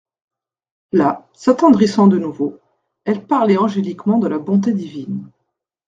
Là, 0.93 1.29
s'attendrissant 1.33 2.07
de 2.07 2.17
nouveau, 2.17 2.57
elle 3.05 3.23
parlait 3.27 3.57
angéliquement 3.59 4.17
de 4.17 4.27
la 4.27 4.39
bonté 4.39 4.73
divine. 4.73 5.29